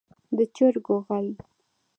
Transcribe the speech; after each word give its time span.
د 0.37 0.39
چرګو 0.55 0.95
غل. 1.07 1.27